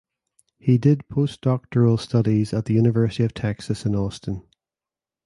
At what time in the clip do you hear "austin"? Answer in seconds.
3.93-4.41